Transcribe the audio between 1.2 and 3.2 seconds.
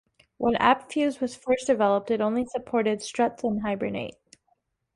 was first developed, it only supported